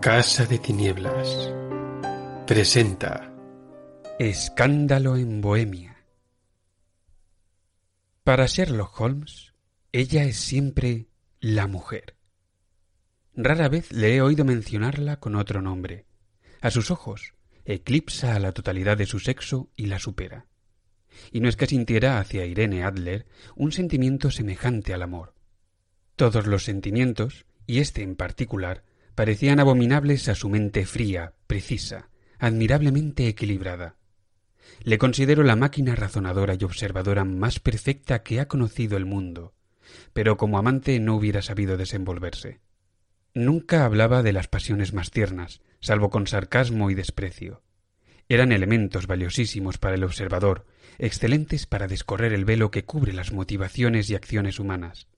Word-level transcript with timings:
Casa 0.00 0.46
de 0.46 0.58
Tinieblas 0.58 1.52
presenta 2.46 3.30
Escándalo 4.18 5.18
en 5.18 5.42
Bohemia. 5.42 6.06
Para 8.24 8.46
Sherlock 8.46 8.98
Holmes, 8.98 9.52
ella 9.92 10.24
es 10.24 10.38
siempre 10.38 11.08
la 11.40 11.66
mujer. 11.66 12.14
Rara 13.34 13.68
vez 13.68 13.92
le 13.92 14.16
he 14.16 14.22
oído 14.22 14.46
mencionarla 14.46 15.20
con 15.20 15.34
otro 15.34 15.60
nombre. 15.60 16.06
A 16.62 16.70
sus 16.70 16.90
ojos, 16.90 17.34
eclipsa 17.66 18.34
a 18.34 18.40
la 18.40 18.52
totalidad 18.52 18.96
de 18.96 19.04
su 19.04 19.18
sexo 19.18 19.68
y 19.76 19.84
la 19.84 19.98
supera. 19.98 20.46
Y 21.30 21.40
no 21.40 21.48
es 21.50 21.56
que 21.56 21.66
sintiera 21.66 22.18
hacia 22.18 22.46
Irene 22.46 22.84
Adler 22.84 23.26
un 23.54 23.70
sentimiento 23.70 24.30
semejante 24.30 24.94
al 24.94 25.02
amor. 25.02 25.34
Todos 26.16 26.46
los 26.46 26.64
sentimientos, 26.64 27.44
y 27.66 27.80
este 27.80 28.02
en 28.02 28.16
particular, 28.16 28.82
parecían 29.20 29.60
abominables 29.60 30.30
a 30.30 30.34
su 30.34 30.48
mente 30.48 30.86
fría, 30.86 31.34
precisa, 31.46 32.08
admirablemente 32.38 33.28
equilibrada. 33.28 33.96
Le 34.82 34.96
considero 34.96 35.42
la 35.42 35.56
máquina 35.56 35.94
razonadora 35.94 36.56
y 36.58 36.64
observadora 36.64 37.26
más 37.26 37.60
perfecta 37.60 38.22
que 38.22 38.40
ha 38.40 38.48
conocido 38.48 38.96
el 38.96 39.04
mundo, 39.04 39.52
pero 40.14 40.38
como 40.38 40.56
amante 40.56 40.98
no 41.00 41.16
hubiera 41.16 41.42
sabido 41.42 41.76
desenvolverse. 41.76 42.60
Nunca 43.34 43.84
hablaba 43.84 44.22
de 44.22 44.32
las 44.32 44.48
pasiones 44.48 44.94
más 44.94 45.10
tiernas, 45.10 45.60
salvo 45.80 46.08
con 46.08 46.26
sarcasmo 46.26 46.90
y 46.90 46.94
desprecio. 46.94 47.62
Eran 48.26 48.52
elementos 48.52 49.06
valiosísimos 49.06 49.76
para 49.76 49.96
el 49.96 50.04
observador, 50.04 50.64
excelentes 50.96 51.66
para 51.66 51.88
descorrer 51.88 52.32
el 52.32 52.46
velo 52.46 52.70
que 52.70 52.86
cubre 52.86 53.12
las 53.12 53.32
motivaciones 53.32 54.08
y 54.08 54.14
acciones 54.14 54.58
humanas. 54.58 55.08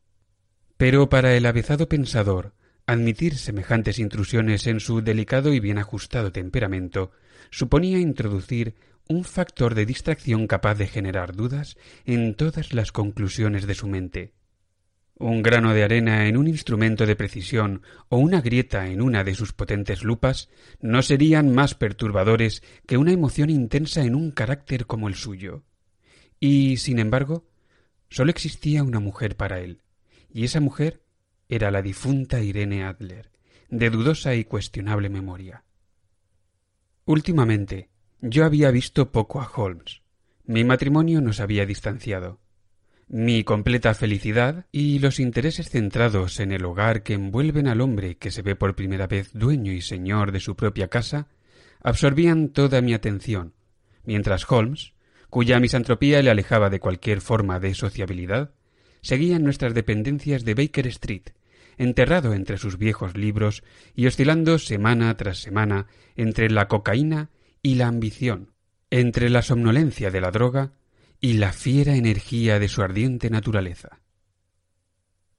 Pero 0.77 1.09
para 1.09 1.37
el 1.37 1.47
avezado 1.47 1.89
pensador, 1.89 2.55
Admitir 2.87 3.37
semejantes 3.37 3.99
intrusiones 3.99 4.67
en 4.67 4.81
su 4.81 5.03
delicado 5.03 5.53
y 5.53 5.61
bien 5.61 5.79
ajustado 5.79 6.33
temperamento 6.33 7.13
suponía 7.51 7.99
introducir 7.99 8.75
un 9.09 9.25
factor 9.25 9.75
de 9.75 9.87
distracción 9.87 10.47
capaz 10.47 10.75
de 10.75 10.89
generar 10.89 11.35
dudas 11.35 11.77
en 12.05 12.35
todas 12.35 12.73
las 12.73 12.91
conclusiones 12.93 13.67
de 13.67 13.75
su 13.75 13.87
mente. 13.87 14.33
Un 15.15 15.43
grano 15.43 15.75
de 15.75 15.85
arena 15.85 16.27
en 16.27 16.37
un 16.37 16.49
instrumento 16.49 17.07
de 17.07 17.15
precisión 17.15 17.83
o 18.09 18.17
una 18.17 18.41
grieta 18.41 18.89
en 18.89 19.01
una 19.01 19.23
de 19.23 19.35
sus 19.35 19.53
potentes 19.53 20.03
lupas 20.03 20.49
no 20.81 21.03
serían 21.03 21.55
más 21.55 21.75
perturbadores 21.75 22.63
que 22.87 22.97
una 22.97 23.13
emoción 23.13 23.49
intensa 23.51 24.03
en 24.03 24.17
un 24.17 24.33
carácter 24.33 24.87
como 24.87 25.07
el 25.07 25.15
suyo. 25.15 25.63
Y, 26.41 26.79
sin 26.79 26.99
embargo, 26.99 27.47
sólo 28.09 28.31
existía 28.31 28.83
una 28.83 28.99
mujer 28.99 29.37
para 29.37 29.61
él, 29.61 29.83
y 30.33 30.45
esa 30.45 30.61
mujer 30.61 31.03
era 31.55 31.71
la 31.71 31.83
difunta 31.83 32.41
Irene 32.41 32.83
Adler, 32.83 33.31
de 33.69 33.91
dudosa 33.91 34.35
y 34.35 34.45
cuestionable 34.45 35.11
memoria. 35.11 35.65
Últimamente, 37.05 37.91
yo 38.23 38.47
había 38.47 38.71
visto 38.71 39.13
poco 39.13 39.43
a 39.43 39.51
Holmes. 39.55 40.01
Mi 40.47 40.65
matrimonio 40.65 41.21
nos 41.21 41.41
había 41.41 41.67
distanciado. 41.67 42.41
Mi 43.07 43.45
completa 43.45 43.93
felicidad 43.93 44.65
y 44.73 44.99
los 45.01 45.21
intereses 45.21 45.69
centrados 45.69 46.41
en 46.41 46.53
el 46.53 46.65
hogar 46.65 47.03
que 47.03 47.13
envuelven 47.13 47.69
al 47.69 47.83
hombre 47.83 48.17
que 48.17 48.31
se 48.31 48.41
ve 48.41 48.57
por 48.57 48.75
primera 48.75 49.07
vez 49.07 49.31
dueño 49.35 49.73
y 49.73 49.83
señor 49.83 50.33
de 50.33 50.41
su 50.41 50.57
propia 50.57 50.89
casa 50.89 51.29
absorbían 51.83 52.49
toda 52.49 52.81
mi 52.81 52.95
atención, 52.95 53.53
mientras 54.05 54.51
Holmes, 54.51 54.95
cuya 55.29 55.61
misantropía 55.61 56.23
le 56.23 56.31
alejaba 56.31 56.71
de 56.71 56.81
cualquier 56.81 57.21
forma 57.21 57.61
de 57.61 57.75
sociabilidad, 57.75 58.55
seguía 59.03 59.37
en 59.37 59.45
nuestras 59.45 59.75
dependencias 59.75 60.45
de 60.47 60.55
Baker 60.55 60.87
Street, 60.87 61.31
enterrado 61.79 62.35
entre 62.35 62.59
sus 62.59 62.79
viejos 62.79 63.17
libros 63.17 63.63
y 63.95 64.07
oscilando 64.07 64.59
semana 64.59 65.17
tras 65.17 65.39
semana 65.39 65.87
entre 66.17 66.51
la 66.51 66.69
cocaína 66.69 67.31
y 67.63 67.77
la 67.77 67.87
ambición, 67.87 68.53
entre 68.91 69.31
la 69.31 69.43
somnolencia 69.43 70.11
de 70.11 70.21
la 70.21 70.31
droga 70.31 70.73
y 71.21 71.35
la 71.35 71.53
fiera 71.53 71.97
energía 71.97 72.59
de 72.59 72.69
su 72.69 72.83
ardiente 72.83 73.31
naturaleza. 73.31 74.01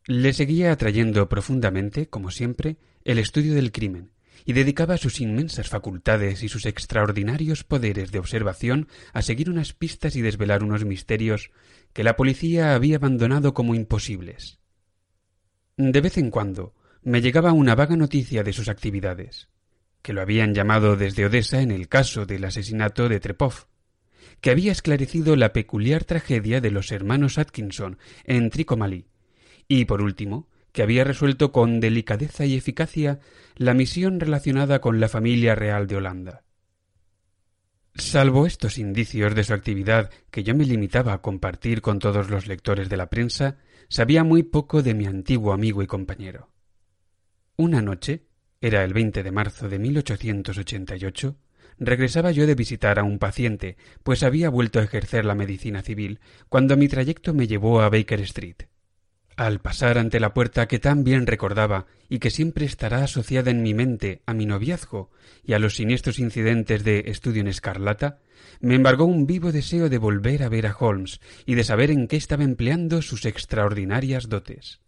Le 0.05 0.33
seguía 0.33 0.71
atrayendo 0.71 1.29
profundamente, 1.29 2.07
como 2.07 2.31
siempre, 2.31 2.77
el 3.05 3.19
estudio 3.19 3.53
del 3.53 3.71
crimen, 3.71 4.11
y 4.45 4.53
dedicaba 4.53 4.97
sus 4.97 5.21
inmensas 5.21 5.69
facultades 5.69 6.43
y 6.43 6.49
sus 6.49 6.65
extraordinarios 6.65 7.63
poderes 7.63 8.11
de 8.11 8.19
observación 8.19 8.87
a 9.13 9.21
seguir 9.21 9.49
unas 9.49 9.73
pistas 9.73 10.15
y 10.15 10.21
desvelar 10.21 10.63
unos 10.63 10.85
misterios 10.85 11.51
que 11.93 12.03
la 12.03 12.15
policía 12.15 12.75
había 12.75 12.97
abandonado 12.97 13.53
como 13.53 13.75
imposibles. 13.75 14.59
De 15.77 16.01
vez 16.01 16.19
en 16.19 16.29
cuando 16.29 16.75
me 17.01 17.19
llegaba 17.19 17.51
una 17.51 17.73
vaga 17.73 17.95
noticia 17.95 18.43
de 18.43 18.53
sus 18.53 18.69
actividades, 18.69 19.49
que 20.03 20.13
lo 20.13 20.21
habían 20.21 20.53
llamado 20.53 20.95
desde 20.95 21.25
Odessa 21.25 21.61
en 21.61 21.71
el 21.71 21.87
caso 21.87 22.27
del 22.27 22.45
asesinato 22.45 23.09
de 23.09 23.19
Trepov, 23.19 23.65
que 24.39 24.51
había 24.51 24.71
esclarecido 24.71 25.35
la 25.35 25.51
peculiar 25.51 26.03
tragedia 26.03 26.61
de 26.61 26.69
los 26.69 26.91
hermanos 26.91 27.39
Atkinson 27.39 27.97
en 28.23 28.51
Tricomaly, 28.51 29.07
y 29.67 29.85
por 29.85 30.03
último, 30.03 30.47
que 30.73 30.83
había 30.83 31.05
resuelto 31.05 31.51
con 31.51 31.79
delicadeza 31.79 32.45
y 32.45 32.55
eficacia 32.55 33.19
la 33.55 33.73
misión 33.73 34.19
relacionada 34.19 34.79
con 34.79 34.99
la 34.99 35.09
familia 35.09 35.55
real 35.55 35.87
de 35.87 35.95
Holanda. 35.95 36.43
Salvo 37.95 38.47
estos 38.47 38.79
indicios 38.79 39.35
de 39.35 39.43
su 39.43 39.53
actividad 39.53 40.09
que 40.31 40.43
yo 40.43 40.55
me 40.55 40.65
limitaba 40.65 41.13
a 41.13 41.21
compartir 41.21 41.81
con 41.81 41.99
todos 41.99 42.29
los 42.29 42.47
lectores 42.47 42.89
de 42.89 42.97
la 42.97 43.09
prensa, 43.09 43.57
sabía 43.87 44.23
muy 44.23 44.41
poco 44.41 44.81
de 44.81 44.95
mi 44.95 45.05
antiguo 45.05 45.53
amigo 45.53 45.83
y 45.83 45.87
compañero. 45.87 46.49
Una 47.55 47.83
noche, 47.83 48.23
era 48.61 48.83
el 48.83 48.93
20 48.93 49.21
de 49.21 49.31
marzo 49.31 49.69
de 49.69 49.77
1888, 49.77 51.37
regresaba 51.77 52.31
yo 52.31 52.47
de 52.47 52.55
visitar 52.55 52.97
a 52.97 53.03
un 53.03 53.19
paciente, 53.19 53.77
pues 54.01 54.23
había 54.23 54.49
vuelto 54.49 54.79
a 54.79 54.83
ejercer 54.83 55.23
la 55.23 55.35
medicina 55.35 55.83
civil, 55.83 56.19
cuando 56.49 56.75
mi 56.77 56.87
trayecto 56.87 57.35
me 57.35 57.45
llevó 57.45 57.81
a 57.81 57.89
Baker 57.89 58.21
Street. 58.21 58.63
Al 59.35 59.59
pasar 59.61 59.97
ante 59.97 60.19
la 60.19 60.33
puerta 60.33 60.67
que 60.67 60.77
tan 60.77 61.03
bien 61.03 61.25
recordaba 61.25 61.87
y 62.07 62.19
que 62.19 62.29
siempre 62.29 62.65
estará 62.65 63.03
asociada 63.03 63.49
en 63.49 63.63
mi 63.63 63.73
mente 63.73 64.21
a 64.27 64.33
mi 64.33 64.45
noviazgo 64.45 65.09
y 65.43 65.53
a 65.53 65.59
los 65.59 65.75
siniestros 65.75 66.19
incidentes 66.19 66.83
de 66.83 67.05
Estudio 67.07 67.41
en 67.41 67.47
Escarlata, 67.47 68.19
me 68.59 68.75
embargó 68.75 69.05
un 69.05 69.25
vivo 69.25 69.51
deseo 69.51 69.89
de 69.89 69.97
volver 69.97 70.43
a 70.43 70.49
ver 70.49 70.67
a 70.67 70.75
Holmes 70.77 71.19
y 71.47 71.55
de 71.55 71.63
saber 71.63 71.89
en 71.89 72.07
qué 72.07 72.15
estaba 72.15 72.43
empleando 72.43 73.01
sus 73.01 73.25
extraordinarias 73.25 74.29
dotes. 74.29 74.81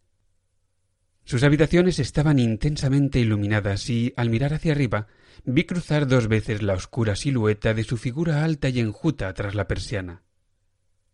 Sus 1.24 1.42
habitaciones 1.42 1.98
estaban 1.98 2.38
intensamente 2.38 3.20
iluminadas 3.20 3.90
y, 3.90 4.14
al 4.16 4.30
mirar 4.30 4.54
hacia 4.54 4.74
arriba, 4.74 5.08
vi 5.44 5.64
cruzar 5.64 6.06
dos 6.06 6.28
veces 6.28 6.62
la 6.62 6.76
oscura 6.76 7.16
silueta 7.16 7.74
de 7.74 7.84
su 7.84 7.98
figura 7.98 8.44
alta 8.44 8.70
y 8.70 8.80
enjuta 8.80 9.34
tras 9.34 9.56
la 9.56 9.68
persiana. 9.68 10.22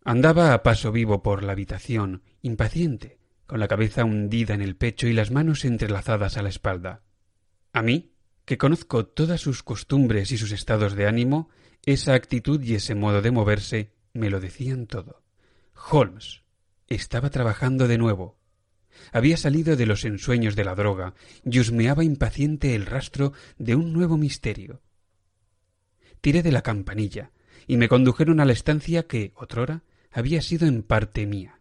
Andaba 0.04 0.54
a 0.54 0.64
paso 0.64 0.92
vivo 0.92 1.24
por 1.24 1.44
la 1.44 1.54
habitación, 1.54 2.24
impaciente, 2.42 3.21
con 3.52 3.60
la 3.60 3.68
cabeza 3.68 4.06
hundida 4.06 4.54
en 4.54 4.62
el 4.62 4.78
pecho 4.78 5.08
y 5.08 5.12
las 5.12 5.30
manos 5.30 5.66
entrelazadas 5.66 6.38
a 6.38 6.42
la 6.42 6.48
espalda. 6.48 7.04
A 7.74 7.82
mí, 7.82 8.14
que 8.46 8.58
conozco 8.58 9.06
todas 9.06 9.42
sus 9.42 9.62
costumbres 9.62 10.32
y 10.32 10.38
sus 10.38 10.54
estados 10.54 10.96
de 10.96 11.06
ánimo, 11.06 11.50
esa 11.86 12.14
actitud 12.14 12.62
y 12.64 12.76
ese 12.76 12.96
modo 12.96 13.22
de 13.22 13.32
moverse 13.32 13.92
me 14.14 14.30
lo 14.30 14.40
decían 14.40 14.88
todo. 14.88 15.22
Holmes 15.92 16.44
estaba 16.88 17.30
trabajando 17.30 17.90
de 17.90 17.98
nuevo. 17.98 18.40
Había 19.12 19.36
salido 19.36 19.76
de 19.76 19.86
los 19.86 20.06
ensueños 20.06 20.56
de 20.56 20.64
la 20.64 20.74
droga 20.74 21.14
y 21.44 21.60
husmeaba 21.60 22.06
impaciente 22.06 22.74
el 22.74 22.86
rastro 22.86 23.34
de 23.58 23.76
un 23.76 23.92
nuevo 23.92 24.16
misterio. 24.16 24.82
Tiré 26.22 26.42
de 26.42 26.54
la 26.54 26.62
campanilla 26.62 27.34
y 27.68 27.76
me 27.76 27.90
condujeron 27.90 28.40
a 28.40 28.46
la 28.46 28.54
estancia 28.54 29.08
que, 29.08 29.34
otrora, 29.36 29.84
había 30.10 30.42
sido 30.42 30.70
en 30.70 30.84
parte 30.84 31.26
mía. 31.26 31.61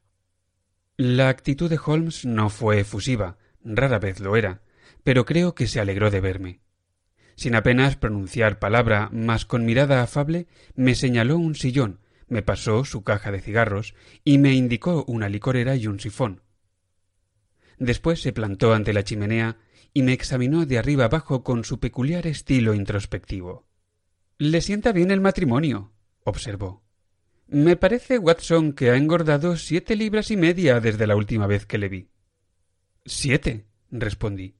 La 1.02 1.30
actitud 1.30 1.70
de 1.70 1.80
Holmes 1.82 2.26
no 2.26 2.50
fue 2.50 2.80
efusiva, 2.80 3.38
rara 3.64 3.98
vez 3.98 4.20
lo 4.20 4.36
era, 4.36 4.60
pero 5.02 5.24
creo 5.24 5.54
que 5.54 5.66
se 5.66 5.80
alegró 5.80 6.10
de 6.10 6.20
verme. 6.20 6.60
Sin 7.36 7.54
apenas 7.54 7.96
pronunciar 7.96 8.58
palabra, 8.58 9.08
mas 9.10 9.46
con 9.46 9.64
mirada 9.64 10.02
afable, 10.02 10.46
me 10.74 10.94
señaló 10.94 11.38
un 11.38 11.54
sillón, 11.54 12.00
me 12.28 12.42
pasó 12.42 12.84
su 12.84 13.02
caja 13.02 13.32
de 13.32 13.40
cigarros 13.40 13.94
y 14.24 14.36
me 14.36 14.52
indicó 14.52 15.06
una 15.08 15.30
licorera 15.30 15.74
y 15.74 15.86
un 15.86 16.00
sifón. 16.00 16.42
Después 17.78 18.20
se 18.20 18.34
plantó 18.34 18.74
ante 18.74 18.92
la 18.92 19.02
chimenea 19.02 19.56
y 19.94 20.02
me 20.02 20.12
examinó 20.12 20.66
de 20.66 20.76
arriba 20.76 21.06
abajo 21.06 21.42
con 21.42 21.64
su 21.64 21.80
peculiar 21.80 22.26
estilo 22.26 22.74
introspectivo. 22.74 23.66
Le 24.36 24.60
sienta 24.60 24.92
bien 24.92 25.10
el 25.10 25.22
matrimonio, 25.22 25.94
observó. 26.24 26.89
Me 27.52 27.74
parece, 27.74 28.16
Watson, 28.16 28.74
que 28.74 28.90
ha 28.90 28.96
engordado 28.96 29.56
siete 29.56 29.96
libras 29.96 30.30
y 30.30 30.36
media 30.36 30.78
desde 30.78 31.08
la 31.08 31.16
última 31.16 31.48
vez 31.48 31.66
que 31.66 31.78
le 31.78 31.88
vi. 31.88 32.08
Siete, 33.04 33.66
respondí. 33.90 34.54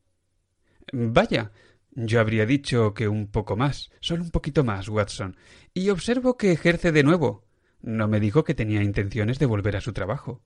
Vaya, 0.93 1.53
yo 1.93 2.19
habría 2.19 2.47
dicho 2.47 2.93
que 2.93 3.07
un 3.07 3.29
poco 3.29 3.57
más, 3.57 3.93
solo 4.01 4.25
un 4.25 4.33
poquito 4.33 4.65
más, 4.65 4.89
Watson, 4.89 5.37
y 5.73 5.91
observo 5.91 6.37
que 6.37 6.51
ejerce 6.51 6.91
de 6.91 7.05
nuevo. 7.05 7.47
No 7.81 8.09
me 8.09 8.19
dijo 8.19 8.43
que 8.43 8.57
tenía 8.57 8.83
intenciones 8.83 9.39
de 9.39 9.47
volver 9.47 9.77
a 9.77 9.81
su 9.81 9.93
trabajo. 9.93 10.43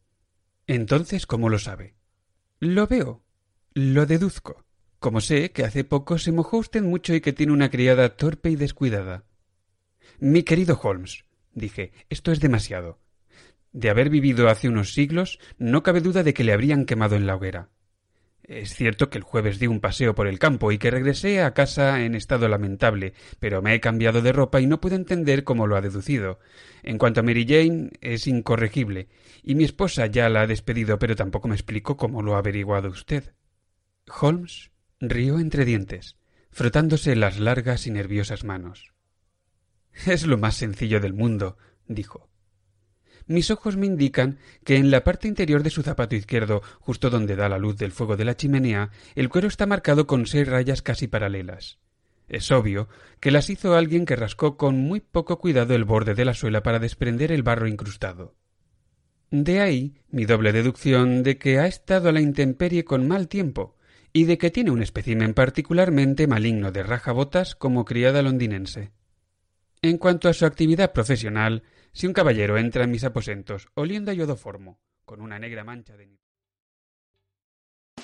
Entonces, 0.66 1.26
¿cómo 1.26 1.48
lo 1.48 1.58
sabe? 1.58 1.94
Lo 2.60 2.86
veo. 2.86 3.24
Lo 3.72 4.04
deduzco. 4.04 4.66
como 4.98 5.22
sé 5.22 5.50
que 5.52 5.64
hace 5.64 5.82
poco 5.84 6.18
se 6.18 6.30
mojó 6.30 6.58
usted 6.58 6.82
mucho 6.82 7.14
y 7.14 7.22
que 7.22 7.32
tiene 7.32 7.54
una 7.54 7.70
criada 7.70 8.16
torpe 8.16 8.50
y 8.50 8.56
descuidada. 8.56 9.24
Mi 10.18 10.42
querido 10.42 10.78
Holmes, 10.82 11.24
dije, 11.54 11.92
esto 12.10 12.32
es 12.32 12.40
demasiado. 12.40 12.98
De 13.72 13.90
haber 13.90 14.10
vivido 14.10 14.48
hace 14.48 14.68
unos 14.68 14.94
siglos, 14.94 15.38
no 15.58 15.82
cabe 15.82 16.00
duda 16.00 16.22
de 16.22 16.34
que 16.34 16.44
le 16.44 16.52
habrían 16.52 16.84
quemado 16.84 17.16
en 17.16 17.26
la 17.26 17.34
hoguera. 17.34 17.70
Es 18.44 18.74
cierto 18.74 19.08
que 19.08 19.16
el 19.16 19.24
jueves 19.24 19.58
di 19.58 19.66
un 19.66 19.80
paseo 19.80 20.14
por 20.14 20.26
el 20.26 20.38
campo 20.38 20.70
y 20.70 20.76
que 20.76 20.90
regresé 20.90 21.40
a 21.40 21.54
casa 21.54 22.04
en 22.04 22.14
estado 22.14 22.46
lamentable, 22.46 23.14
pero 23.40 23.62
me 23.62 23.74
he 23.74 23.80
cambiado 23.80 24.20
de 24.20 24.32
ropa 24.32 24.60
y 24.60 24.66
no 24.66 24.80
puedo 24.80 24.96
entender 24.96 25.44
cómo 25.44 25.66
lo 25.66 25.76
ha 25.76 25.80
deducido. 25.80 26.38
En 26.82 26.98
cuanto 26.98 27.20
a 27.20 27.22
Mary 27.22 27.46
Jane, 27.48 27.90
es 28.02 28.26
incorregible, 28.26 29.08
y 29.42 29.54
mi 29.54 29.64
esposa 29.64 30.06
ya 30.06 30.28
la 30.28 30.42
ha 30.42 30.46
despedido, 30.46 30.98
pero 30.98 31.16
tampoco 31.16 31.48
me 31.48 31.54
explico 31.54 31.96
cómo 31.96 32.22
lo 32.22 32.36
ha 32.36 32.38
averiguado 32.38 32.90
usted. 32.90 33.34
Holmes 34.20 34.70
rió 35.00 35.38
entre 35.38 35.64
dientes, 35.64 36.16
frotándose 36.50 37.16
las 37.16 37.40
largas 37.40 37.86
y 37.86 37.90
nerviosas 37.90 38.44
manos. 38.44 38.93
Es 40.06 40.26
lo 40.26 40.38
más 40.38 40.56
sencillo 40.56 41.00
del 41.00 41.14
mundo, 41.14 41.56
dijo 41.86 42.28
mis 43.26 43.50
ojos 43.50 43.76
me 43.76 43.86
indican 43.86 44.38
que 44.64 44.76
en 44.76 44.90
la 44.90 45.02
parte 45.02 45.28
interior 45.28 45.62
de 45.62 45.70
su 45.70 45.82
zapato 45.82 46.14
izquierdo, 46.14 46.62
justo 46.80 47.08
donde 47.10 47.36
da 47.36 47.48
la 47.48 47.58
luz 47.58 47.76
del 47.76 47.92
fuego 47.92 48.16
de 48.16 48.24
la 48.24 48.36
chimenea, 48.36 48.90
el 49.14 49.28
cuero 49.28 49.48
está 49.48 49.66
marcado 49.66 50.06
con 50.06 50.26
seis 50.26 50.46
rayas 50.46 50.82
casi 50.82 51.06
paralelas. 51.06 51.78
Es 52.28 52.50
obvio 52.50 52.88
que 53.20 53.30
las 53.30 53.50
hizo 53.50 53.74
alguien 53.74 54.06
que 54.06 54.16
rascó 54.16 54.56
con 54.56 54.76
muy 54.76 55.00
poco 55.00 55.38
cuidado 55.38 55.74
el 55.74 55.84
borde 55.84 56.14
de 56.14 56.24
la 56.24 56.34
suela 56.34 56.62
para 56.62 56.78
desprender 56.78 57.32
el 57.32 57.42
barro 57.42 57.66
incrustado. 57.66 58.34
De 59.30 59.60
ahí 59.60 59.94
mi 60.10 60.26
doble 60.26 60.52
deducción 60.52 61.22
de 61.22 61.38
que 61.38 61.58
ha 61.58 61.66
estado 61.66 62.08
a 62.08 62.12
la 62.12 62.20
intemperie 62.20 62.84
con 62.84 63.08
mal 63.08 63.28
tiempo 63.28 63.76
y 64.12 64.24
de 64.24 64.38
que 64.38 64.50
tiene 64.50 64.70
un 64.70 64.82
espécimen 64.82 65.34
particularmente 65.34 66.26
maligno 66.26 66.72
de 66.72 66.82
rajabotas 66.82 67.54
como 67.54 67.84
criada 67.84 68.22
londinense. 68.22 68.92
En 69.84 69.98
cuanto 69.98 70.30
a 70.30 70.32
su 70.32 70.46
actividad 70.46 70.94
profesional, 70.94 71.62
si 71.92 72.06
un 72.06 72.14
caballero 72.14 72.56
entra 72.56 72.84
en 72.84 72.90
mis 72.90 73.04
aposentos 73.04 73.68
oliendo 73.74 74.10
a 74.10 74.14
yodoformo, 74.14 74.80
con 75.04 75.20
una 75.20 75.38
negra 75.38 75.62
mancha 75.62 75.94
de... 75.94 76.08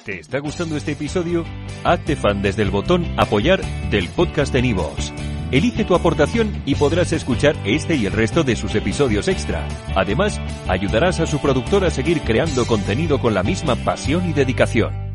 ¿Te 0.05 0.21
está 0.21 0.41
gustando 0.41 0.77
este 0.77 0.93
episodio? 0.93 1.43
Hazte 1.83 2.17
fan 2.17 2.43
desde 2.43 2.65
el 2.65 2.71
botón 2.71 3.07
apoyar 3.19 3.63
del 3.89 4.11
podcast 4.11 4.53
de 4.53 4.61
Nivos. 4.61 5.11
Elige 5.53 5.87
tu 5.87 5.95
aportación 5.95 6.63
y 6.67 6.75
podrás 6.75 7.15
escuchar 7.15 7.57
este 7.65 7.95
y 7.95 8.05
el 8.05 8.13
resto 8.13 8.43
de 8.43 8.57
sus 8.57 8.75
episodios 8.75 9.27
extra. 9.27 9.67
Además, 9.97 10.39
ayudarás 10.69 11.19
a 11.21 11.27
su 11.27 11.41
productor 11.41 11.87
a 11.87 11.91
seguir 11.91 12.21
creando 12.21 12.67
contenido 12.67 13.19
con 13.23 13.33
la 13.33 13.43
misma 13.43 13.75
pasión 13.77 14.29
y 14.29 14.35
dedicación. 14.35 15.10